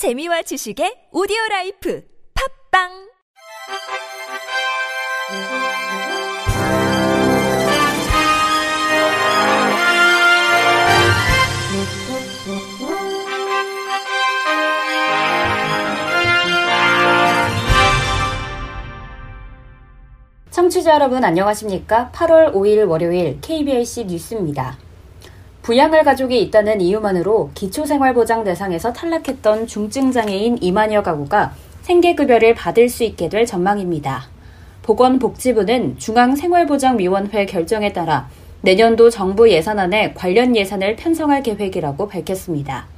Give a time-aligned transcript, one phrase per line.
[0.00, 2.02] 재미와 지식의 오디오 라이프
[2.72, 2.88] 팝빵
[20.50, 22.10] 청취자 여러분 안녕하십니까?
[22.14, 24.78] 8월 5일 월요일 KBLC 뉴스입니다.
[25.70, 33.46] 부양할 가족이 있다는 이유만으로 기초생활보장 대상에서 탈락했던 중증장애인 이만여 가구가 생계급여를 받을 수 있게 될
[33.46, 34.24] 전망입니다.
[34.82, 38.28] 보건복지부는 중앙생활보장위원회 결정에 따라
[38.62, 42.88] 내년도 정부 예산안에 관련 예산을 편성할 계획이라고 밝혔습니다.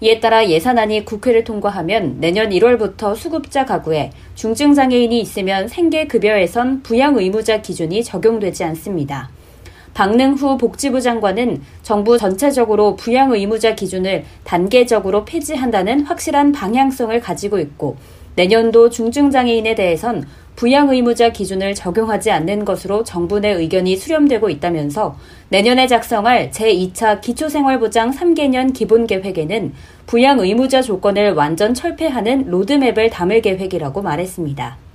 [0.00, 8.02] 이에 따라 예산안이 국회를 통과하면 내년 1월부터 수급자 가구에 중증장애인이 있으면 생계급여에선 부양 의무자 기준이
[8.02, 9.30] 적용되지 않습니다.
[9.96, 17.96] 박능후 복지부 장관은 정부 전체적으로 부양 의무자 기준을 단계적으로 폐지한다는 확실한 방향성을 가지고 있고
[18.34, 25.16] 내년도 중증장애인에 대해선 부양 의무자 기준을 적용하지 않는 것으로 정부 내 의견이 수렴되고 있다면서
[25.48, 29.72] 내년에 작성할 제2차 기초생활보장 3개년 기본계획에는
[30.04, 34.85] 부양 의무자 조건을 완전 철폐하는 로드맵을 담을 계획이라고 말했습니다.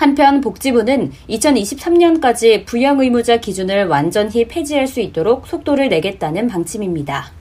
[0.00, 7.32] 한편 복지부는 2023년까지 부양 의무자 기준을 완전히 폐지할 수 있도록 속도를 내겠다는 방침입니다.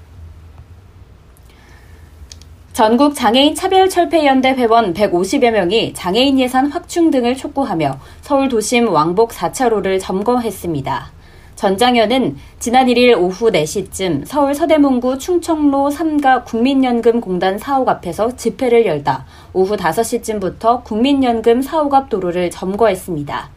[2.74, 9.98] 전국 장애인 차별철폐연대 회원 150여 명이 장애인 예산 확충 등을 촉구하며 서울 도심 왕복 4차로를
[10.02, 11.19] 점거했습니다.
[11.60, 19.76] 전장현은 지난 1일 오후 4시쯤 서울 서대문구 충청로 3가 국민연금공단 사옥 앞에서 집회를 열다 오후
[19.76, 23.50] 5시쯤부터 국민연금 사옥 앞 도로를 점거했습니다.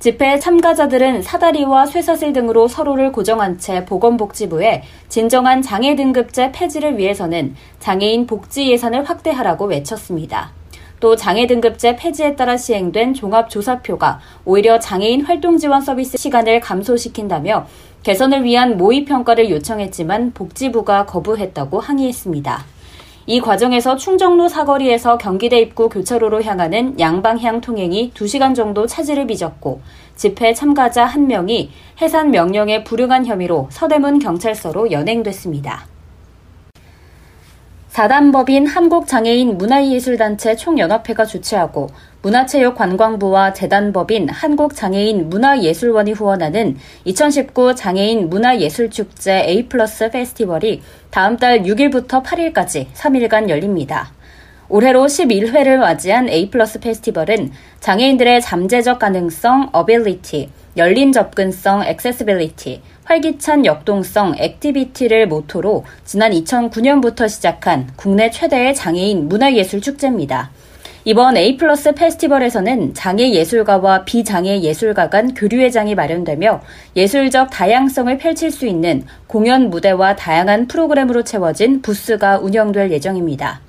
[0.00, 8.26] 집회 참가자들은 사다리와 쇠사슬 등으로 서로를 고정한 채 보건복지부에 진정한 장애 등급제 폐지를 위해서는 장애인
[8.26, 10.59] 복지 예산을 확대하라고 외쳤습니다.
[11.00, 17.66] 또 장애 등급제 폐지에 따라 시행된 종합조사표가 오히려 장애인 활동 지원 서비스 시간을 감소시킨다며
[18.02, 22.64] 개선을 위한 모의 평가를 요청했지만 복지부가 거부했다고 항의했습니다.
[23.26, 29.80] 이 과정에서 충정로 사거리에서 경기대 입구 교차로로 향하는 양방향 통행이 2시간 정도 차질을 빚었고
[30.16, 31.68] 집회 참가자 1명이
[32.00, 35.99] 해산 명령에 불응한 혐의로 서대문 경찰서로 연행됐습니다.
[37.90, 41.88] 사단법인 한국장애인 문화예술단체 총연합회가 주최하고
[42.22, 52.86] 문화체육관광부와 재단법인 한국장애인 문화예술원이 후원하는 2019 장애인 문화예술축제 A 플러스 페스티벌이 다음 달 6일부터 8일까지
[52.94, 54.12] 3일간 열립니다.
[54.70, 57.50] 올해로 11회를 맞이한 A 플러스 페스티벌은
[57.80, 68.30] 장애인들의 잠재적 가능성, ability, 열린 접근성, accessibility, 활기찬 역동성, activity를 모토로 지난 2009년부터 시작한 국내
[68.30, 70.50] 최대의 장애인 문화예술 축제입니다.
[71.04, 76.60] 이번 A 플러스 페스티벌에서는 장애 예술가와 비장애 예술가 간 교류의 장이 마련되며
[76.94, 83.60] 예술적 다양성을 펼칠 수 있는 공연 무대와 다양한 프로그램으로 채워진 부스가 운영될 예정입니다.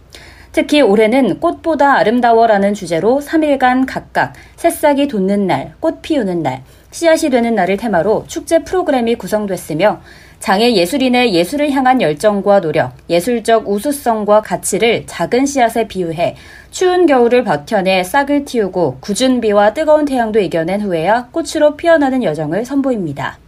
[0.52, 7.56] 특히 올해는 꽃보다 아름다워라는 주제로 3일간 각각 새싹이 돋는 날, 꽃 피우는 날, 씨앗이 되는
[7.56, 10.02] 날을 테마로 축제 프로그램이 구성됐으며
[10.40, 16.36] 장애 예술인의 예술을 향한 열정과 노력, 예술적 우수성과 가치를 작은 씨앗에 비유해
[16.72, 23.41] 추운 겨울을 버텨내 싹을 틔우고 굳은 비와 뜨거운 태양도 이겨낸 후에야 꽃으로 피어나는 여정을 선보입니다.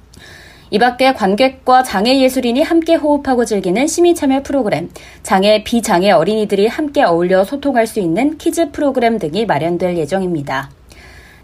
[0.73, 4.89] 이 밖에 관객과 장애 예술인이 함께 호흡하고 즐기는 시민 참여 프로그램,
[5.21, 10.71] 장애 비장애 어린이들이 함께 어울려 소통할 수 있는 kids 프로그램 등이 마련될 예정입니다.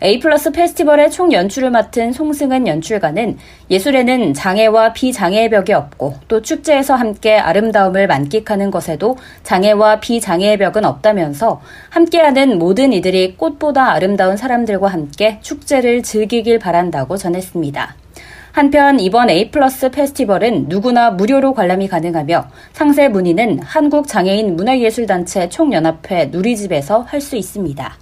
[0.02, 3.38] A 플러스 페스티벌의 총 연출을 맡은 송승은 연출가는
[3.70, 11.62] 예술에는 장애와 비장애의 벽이 없고 또 축제에서 함께 아름다움을 만끽하는 것에도 장애와 비장애의 벽은 없다면서
[11.92, 18.09] 함께하는 모든 이들이 꽃보다 아름다운 사람들과 함께 축제를 즐기길 바란다고 전했습니다.
[18.52, 27.02] 한편 이번 A 플러스 페스티벌은 누구나 무료로 관람이 가능하며 상세 문의는 한국장애인 문화예술단체 총연합회 누리집에서
[27.02, 27.98] 할 수 있습니다.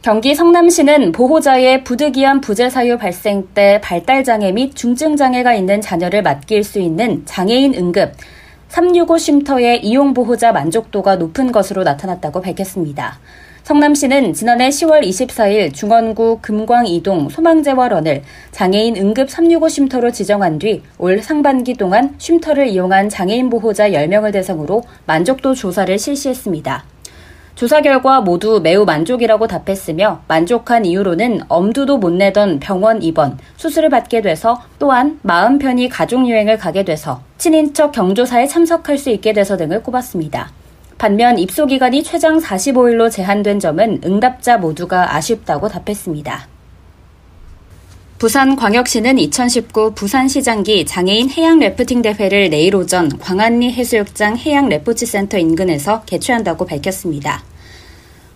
[0.00, 6.22] 경기 성남시는 보호자의 부득이한 부재 사유 발생 때 발달 장애 및 중증 장애가 있는 자녀를
[6.22, 8.12] 맡길 수 있는 장애인 응급
[8.68, 13.18] 365 쉼터의 이용 보호자 만족도가 높은 것으로 나타났다고 밝혔습니다.
[13.68, 21.22] 성남시는 지난해 10월 24일 중원구 금광 이동 소망재활원을 장애인 응급 365 쉼터로 지정한 뒤 올
[21.22, 26.82] 상반기 동안 쉼터를 이용한 장애인 보호자 10명을 대상으로 만족도 조사를 실시했습니다.
[27.56, 34.22] 조사 결과 모두 매우 만족이라고 답했으며 만족한 이유로는 엄두도 못 내던 병원 입원, 수술을 받게
[34.22, 39.82] 돼서 또한 마음 편히 가족 여행을 가게 돼서 친인척 경조사에 참석할 수 있게 돼서 등을
[39.82, 40.52] 꼽았습니다.
[40.98, 46.48] 반면 입소 기간이 최장 45일로 제한된 점은 응답자 모두가 아쉽다고 답했습니다.
[48.18, 56.02] 부산광역시는 2019 부산시장기 장애인 해양 래프팅 대회를 내일 오전 광안리 해수욕장 해양 레포츠 센터 인근에서
[56.02, 57.44] 개최한다고 밝혔습니다.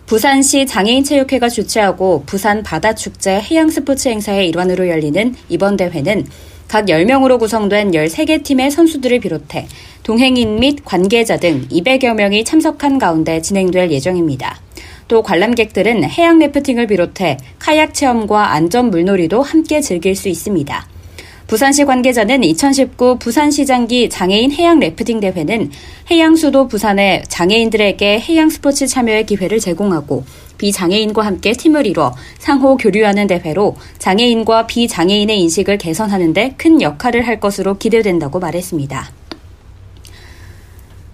[0.05, 6.27] 부산시 장애인체육회가 주최하고 부산 바다축제 해양 스포츠 행사의 일환으로 열리는 이번 대회는
[6.69, 9.67] 각 10명으로 구성된 13개 팀의 선수들을 비롯해
[10.03, 14.59] 동행인 및 관계자 등 200여 명이 참석한 가운데 진행될 예정입니다.
[15.07, 20.87] 또 관람객들은 해양 래프팅을 비롯해 카약 체험과 안전 물놀이도 함께 즐길 수 있습니다.
[21.47, 25.71] 부산시 관계자는 2019 부산시장기 장애인 해양 래프팅 대회는
[26.11, 30.23] 해양 수도 부산의 장애인들에게 해양 스포츠 참여의 기회를 제공하고
[30.57, 37.39] 비장애인과 함께 팀을 이뤄 상호 교류하는 대회로 장애인과 비장애인의 인식을 개선하는 데 큰 역할을 할
[37.39, 39.11] 것으로 기대된다고 말했습니다.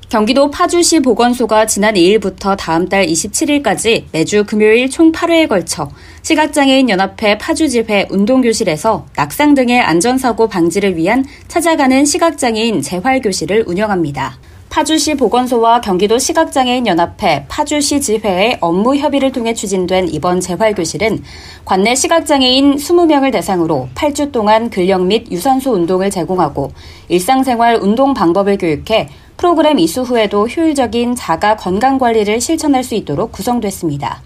[0.10, 5.88] 경기도 파주시 보건소가 지난 2일부터 다음 달 27일까지 매주 금요일 총 8회에 걸쳐
[6.24, 14.40] 시각장애인 연합회 파주지회 운동교실에서 낙상 등의 안전사고 방지를 위한 찾아가는 시각장애인 재활교실을 운영합니다.
[14.70, 21.22] 파주시 보건소와 경기도 시각장애인 연합회 파주시 지회의 업무 협의를 통해 추진된 이번 재활교실은
[21.66, 26.72] 관내 시각장애인 20명을 대상으로 8주 동안 근력 및 유산소 운동을 제공하고
[27.10, 29.10] 일상생활 운동 방법을 교육해
[29.40, 34.22] 프로그램 이수 후에도 효율적인 자가 건강 관리를 실천할 수 있도록 구성됐습니다.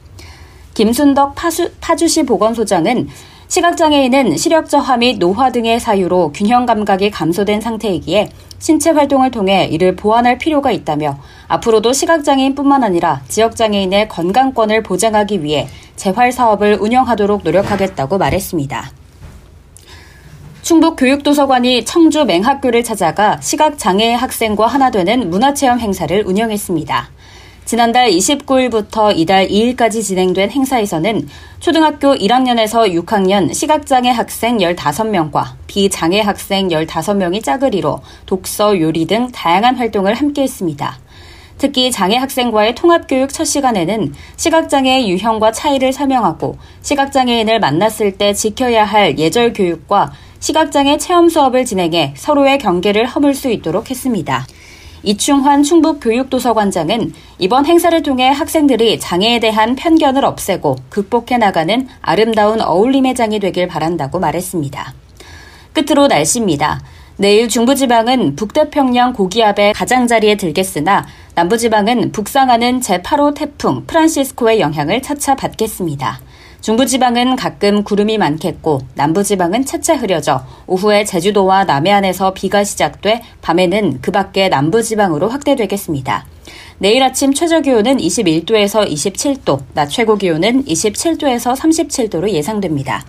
[0.73, 3.07] 김순덕 파수, 파주시 보건소장은
[3.47, 9.95] 시각장애인은 시력 저하 및 노화 등의 사유로 균형 감각이 감소된 상태이기에 신체 활동을 통해 이를
[9.95, 19.02] 보완할 필요가 있다며 앞으로도 시각장애인뿐만 아니라 지역장애인의 건강권을 보장하기 위해 재활 사업을 운영하도록 노력하겠다고 말했습니다.
[20.63, 27.09] 충북교육도서관이 청주 맹학교를 찾아가 시각장애 학생과 하나 되는 문화체험 행사를 운영했습니다.
[27.65, 31.27] 지난달 29일부터 이달 2일까지 진행된 행사에서는
[31.59, 39.75] 초등학교 1학년에서 6학년 시각장애 학생 15명과 비장애 학생 15명이 짝을 이뤄 독서, 요리 등 다양한
[39.75, 40.97] 활동을 함께 했습니다.
[41.57, 49.17] 특히 장애 학생과의 통합교육 첫 시간에는 시각장애의 유형과 차이를 설명하고 시각장애인을 만났을 때 지켜야 할
[49.17, 54.45] 예절 교육과 시각장애 체험 수업을 진행해 서로의 경계를 허물 수 있도록 했습니다.
[55.03, 63.39] 이충환 충북교육도서관장은 이번 행사를 통해 학생들이 장애에 대한 편견을 없애고 극복해 나가는 아름다운 어울림의 장이
[63.39, 64.93] 되길 바란다고 말했습니다.
[65.73, 66.81] 끝으로 날씨입니다.
[67.17, 71.05] 내일 중부지방은 북태평양 고기압의 가장자리에 들겠으나
[71.35, 76.19] 남부지방은 북상하는 제8호 태풍 프란시스코의 영향을 차차 받겠습니다.
[76.61, 84.49] 중부지방은 가끔 구름이 많겠고 남부지방은 차차 흐려져 오후에 제주도와 남해안에서 비가 시작돼 밤에는 그 밖에
[84.49, 86.25] 남부지방으로 확대되겠습니다.
[86.79, 93.05] 내일 아침 최저 기온은 21도에서 27도, 낮 최고 기온은 27도에서 37도로 예상됩니다.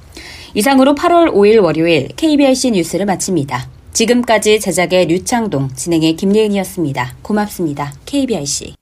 [0.52, 3.73] 이상으로 8월 5일 월요일 KBRC 뉴스를 마칩니다.
[3.94, 7.14] 지금까지 제작의 류창동, 진행의 김예은이었습니다.
[7.22, 7.94] 고맙습니다.
[8.04, 8.74] KBRC.